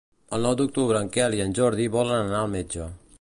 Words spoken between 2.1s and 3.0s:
anar al metge.